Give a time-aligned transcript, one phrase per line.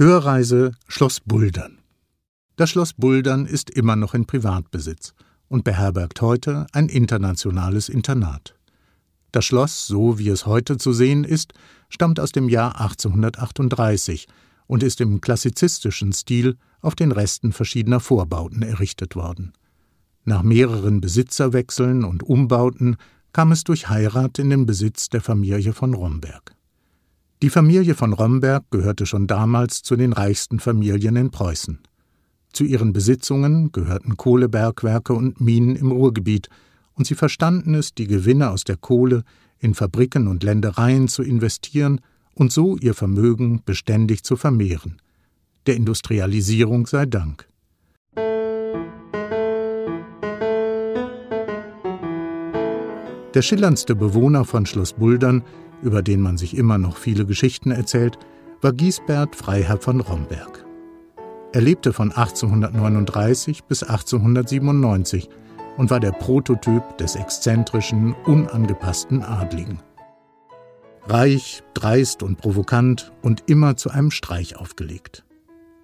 [0.00, 1.80] Hörreise Schloss Buldern.
[2.54, 5.12] Das Schloss Buldern ist immer noch in Privatbesitz
[5.48, 8.54] und beherbergt heute ein internationales Internat.
[9.32, 11.52] Das Schloss, so wie es heute zu sehen ist,
[11.88, 14.28] stammt aus dem Jahr 1838
[14.68, 19.52] und ist im klassizistischen Stil auf den Resten verschiedener Vorbauten errichtet worden.
[20.24, 22.98] Nach mehreren Besitzerwechseln und Umbauten
[23.32, 26.54] kam es durch Heirat in den Besitz der Familie von Romberg.
[27.40, 31.78] Die Familie von Romberg gehörte schon damals zu den reichsten Familien in Preußen.
[32.52, 36.48] Zu ihren Besitzungen gehörten Kohlebergwerke und Minen im Ruhrgebiet,
[36.94, 39.22] und sie verstanden es, die Gewinne aus der Kohle
[39.60, 42.00] in Fabriken und Ländereien zu investieren
[42.34, 45.00] und so ihr Vermögen beständig zu vermehren.
[45.66, 47.48] Der Industrialisierung sei Dank.
[53.34, 55.44] Der schillerndste Bewohner von Schloss Buldern,
[55.82, 58.18] über den man sich immer noch viele Geschichten erzählt,
[58.60, 60.64] war Giesbert Freiherr von Romberg.
[61.52, 65.28] Er lebte von 1839 bis 1897
[65.76, 69.80] und war der Prototyp des exzentrischen, unangepassten Adligen.
[71.06, 75.24] Reich, dreist und provokant und immer zu einem Streich aufgelegt.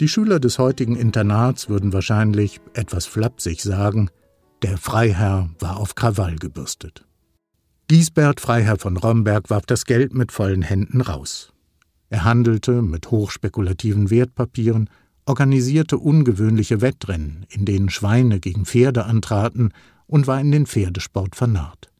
[0.00, 4.10] Die Schüler des heutigen Internats würden wahrscheinlich etwas flapsig sagen,
[4.62, 7.07] der Freiherr war auf Krawall gebürstet.
[7.90, 11.54] Giesbert Freiherr von Romberg warf das Geld mit vollen Händen raus.
[12.10, 14.90] Er handelte mit hochspekulativen Wertpapieren,
[15.24, 19.72] organisierte ungewöhnliche Wettrennen, in denen Schweine gegen Pferde antraten
[20.06, 21.90] und war in den Pferdesport vernarrt.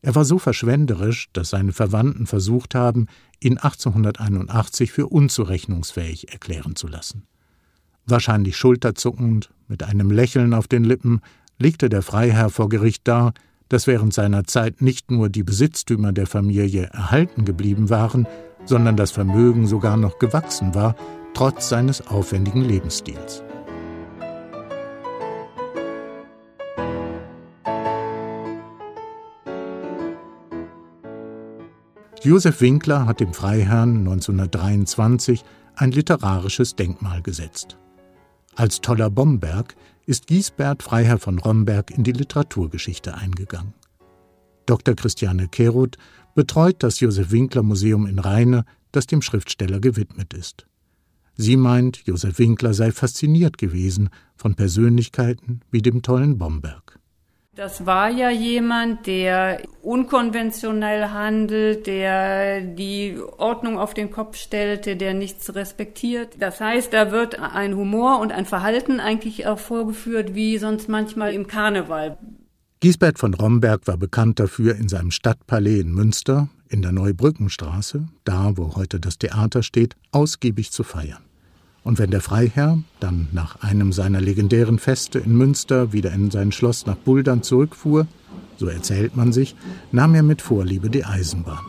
[0.00, 3.08] Er war so verschwenderisch, dass seine Verwandten versucht haben,
[3.40, 7.26] ihn 1881 für unzurechnungsfähig erklären zu lassen.
[8.04, 11.20] Wahrscheinlich schulterzuckend, mit einem Lächeln auf den Lippen,
[11.58, 13.34] legte der Freiherr vor Gericht dar,
[13.68, 18.26] dass während seiner Zeit nicht nur die Besitztümer der Familie erhalten geblieben waren,
[18.64, 20.96] sondern das Vermögen sogar noch gewachsen war,
[21.34, 23.42] trotz seines aufwendigen Lebensstils.
[32.22, 35.44] Josef Winkler hat dem Freiherrn 1923
[35.76, 37.78] ein literarisches Denkmal gesetzt.
[38.56, 43.74] Als toller Bomberg ist Giesbert Freiherr von Romberg in die Literaturgeschichte eingegangen.
[44.64, 44.94] Dr.
[44.94, 45.98] Christiane Keroth
[46.34, 50.66] betreut das Josef Winkler Museum in Rheine, das dem Schriftsteller gewidmet ist.
[51.36, 56.98] Sie meint, Josef Winkler sei fasziniert gewesen von Persönlichkeiten wie dem tollen Bomberg.
[57.56, 65.14] Das war ja jemand, der unkonventionell handelt, der die Ordnung auf den Kopf stellte, der
[65.14, 66.36] nichts respektiert.
[66.38, 71.32] Das heißt, da wird ein Humor und ein Verhalten eigentlich auch vorgeführt, wie sonst manchmal
[71.32, 72.18] im Karneval.
[72.80, 78.52] Giesbert von Romberg war bekannt dafür, in seinem Stadtpalais in Münster, in der Neubrückenstraße, da
[78.58, 81.25] wo heute das Theater steht, ausgiebig zu feiern.
[81.86, 86.50] Und wenn der Freiherr dann nach einem seiner legendären Feste in Münster wieder in sein
[86.50, 88.08] Schloss nach Buldern zurückfuhr,
[88.56, 89.54] so erzählt man sich,
[89.92, 91.64] nahm er mit Vorliebe die Eisenbahn.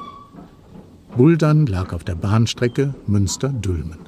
[1.16, 4.00] Buldern lag auf der Bahnstrecke Münster-Dülmen.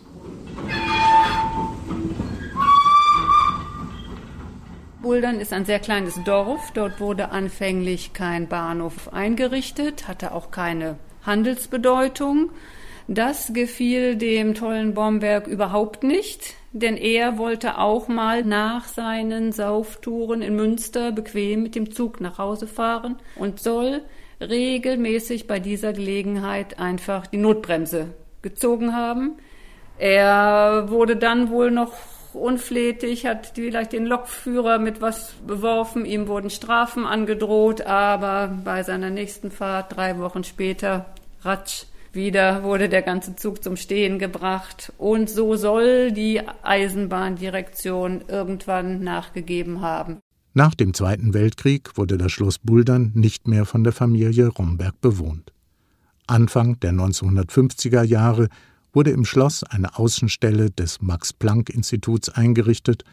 [5.04, 6.72] Buldern ist ein sehr kleines Dorf.
[6.74, 12.50] Dort wurde anfänglich kein Bahnhof eingerichtet, hatte auch keine Handelsbedeutung.
[13.12, 20.44] Das gefiel dem tollen Bomberg überhaupt nicht, denn er wollte auch mal nach seinen Sauftouren
[20.44, 24.04] in Münster bequem mit dem Zug nach Hause fahren und soll
[24.40, 29.38] regelmäßig bei dieser Gelegenheit einfach die Notbremse gezogen haben.
[29.98, 31.94] Er wurde dann wohl noch
[32.34, 39.10] unflätig, hat vielleicht den Lokführer mit was beworfen, ihm wurden Strafen angedroht, aber bei seiner
[39.10, 41.08] nächsten Fahrt, drei Wochen später,
[41.42, 49.04] ratsch, wieder wurde der ganze Zug zum Stehen gebracht und so soll die Eisenbahndirektion irgendwann
[49.04, 50.20] nachgegeben haben.
[50.54, 55.54] Nach dem Zweiten Weltkrieg wurde das Schloss Buldern nicht mehr von der Familie Romberg bewohnt.
[56.28, 58.50] Anfang der 1950er Jahre
[58.92, 63.04] wurde im Schloss eine Außenstelle des Max-Planck-Instituts eingerichtet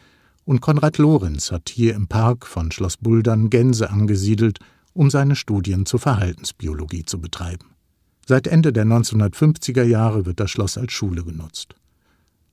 [0.45, 4.59] und Konrad Lorenz hat hier im Park von Schloss Buldern Gänse angesiedelt,
[4.93, 7.76] um seine Studien zur Verhaltensbiologie zu betreiben.
[8.29, 11.75] Seit Ende der 1950er Jahre wird das Schloss als Schule genutzt.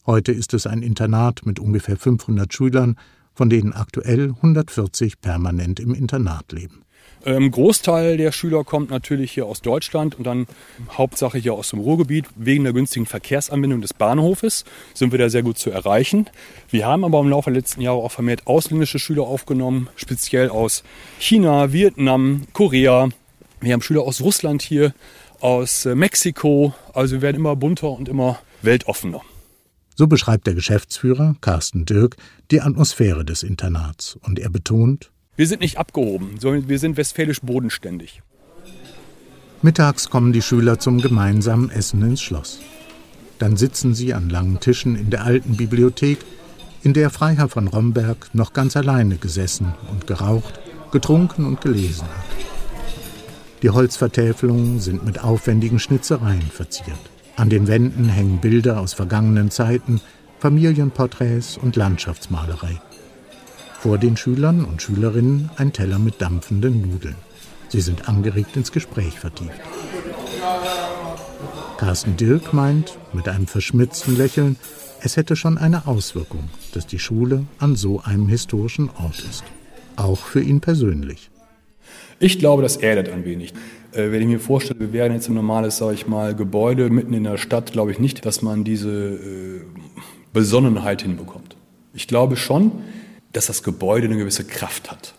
[0.07, 2.97] Heute ist es ein Internat mit ungefähr 500 Schülern,
[3.35, 6.83] von denen aktuell 140 permanent im Internat leben.
[7.25, 10.47] Ein ähm, Großteil der Schüler kommt natürlich hier aus Deutschland und dann
[10.93, 12.27] Hauptsache hier aus dem Ruhrgebiet.
[12.37, 16.31] Wegen der günstigen Verkehrsanbindung des Bahnhofes sind wir da sehr gut zu erreichen.
[16.71, 20.85] Wir haben aber im Laufe der letzten Jahre auch vermehrt ausländische Schüler aufgenommen, speziell aus
[21.19, 23.09] China, Vietnam, Korea.
[23.61, 24.93] Wir haben Schüler aus Russland hier,
[25.45, 26.75] aus äh, Mexiko.
[26.95, 29.21] Also wir werden immer bunter und immer weltoffener.
[29.95, 32.17] So beschreibt der Geschäftsführer, Carsten Dirk,
[32.51, 37.41] die Atmosphäre des Internats und er betont, wir sind nicht abgehoben, sondern wir sind westfälisch
[37.41, 38.23] bodenständig.
[39.63, 42.61] Mittags kommen die Schüler zum gemeinsamen Essen ins Schloss.
[43.39, 46.19] Dann sitzen sie an langen Tischen in der alten Bibliothek,
[46.85, 50.61] in der Freiherr von Romberg noch ganz alleine gesessen und geraucht,
[50.93, 52.54] getrunken und gelesen hat.
[53.65, 56.99] Die Holzvertäfelungen sind mit aufwendigen Schnitzereien verziert.
[57.35, 60.03] An den Wänden hängen Bilder aus vergangenen Zeiten,
[60.39, 62.79] Familienporträts und Landschaftsmalerei.
[63.81, 67.17] Vor den Schülern und Schülerinnen ein Teller mit dampfenden Nudeln.
[67.69, 69.59] Sie sind angeregt ins Gespräch vertieft.
[71.79, 74.57] Carsten Dirk meint mit einem verschmitzten Lächeln,
[75.01, 79.45] es hätte schon eine Auswirkung, dass die Schule an so einem historischen Ort ist.
[79.97, 81.31] Auch für ihn persönlich.
[82.19, 83.53] Ich glaube, das erdet ein wenig.
[83.93, 87.15] Äh, wenn ich mir vorstelle, wir wären jetzt ein normales, sage ich mal, Gebäude mitten
[87.15, 89.61] in der Stadt, glaube ich nicht, dass man diese äh,
[90.33, 91.57] Besonnenheit hinbekommt.
[91.93, 92.73] Ich glaube schon,
[93.33, 95.15] dass das Gebäude eine gewisse Kraft hat.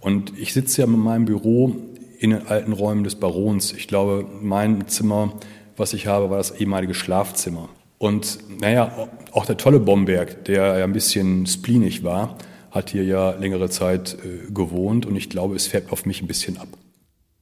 [0.00, 1.76] Und ich sitze ja mit meinem Büro
[2.18, 3.72] in den alten Räumen des Barons.
[3.72, 5.32] Ich glaube, mein Zimmer,
[5.76, 7.68] was ich habe, war das ehemalige Schlafzimmer.
[7.98, 12.38] Und naja, auch der tolle Bomberg, der ja ein bisschen spleenig war,
[12.70, 16.28] hat hier ja längere Zeit äh, gewohnt und ich glaube, es färbt auf mich ein
[16.28, 16.68] bisschen ab.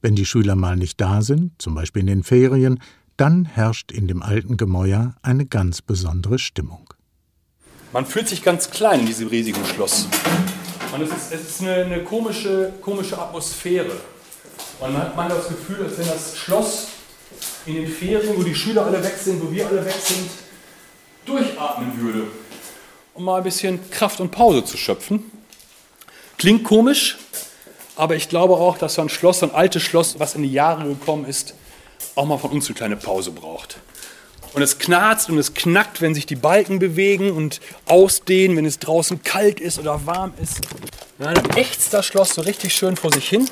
[0.01, 2.79] Wenn die Schüler mal nicht da sind, zum Beispiel in den Ferien,
[3.17, 6.93] dann herrscht in dem alten Gemäuer eine ganz besondere Stimmung.
[7.93, 10.07] Man fühlt sich ganz klein in diesem riesigen Schloss.
[10.93, 13.91] Und es ist, es ist eine, eine komische, komische Atmosphäre.
[14.79, 16.89] Man hat man das Gefühl, als wenn das Schloss
[17.65, 20.29] in den Ferien, wo die Schüler alle weg sind, wo wir alle weg sind,
[21.25, 22.27] durchatmen würde,
[23.17, 25.31] um mal ein bisschen Kraft und Pause zu schöpfen.
[26.37, 27.17] Klingt komisch,
[27.95, 30.51] aber ich glaube auch, dass so ein Schloss, so ein altes Schloss, was in die
[30.51, 31.55] Jahre gekommen ist,
[32.13, 33.79] auch mal von uns eine kleine Pause braucht.
[34.53, 38.77] Und es knarzt und es knackt, wenn sich die Balken bewegen und ausdehnen, wenn es
[38.77, 40.61] draußen kalt ist oder warm ist.
[41.17, 43.49] dann ächzt das Schloss so richtig schön vor sich hin.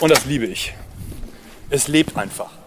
[0.00, 0.72] Und das liebe ich.
[1.68, 2.63] Es lebt einfach.